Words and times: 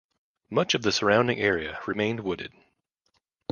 Much 0.49 0.73
of 0.73 0.81
the 0.81 0.91
surrounding 0.91 1.37
area 1.39 1.79
remained 1.85 2.21
wooded. 2.21 2.51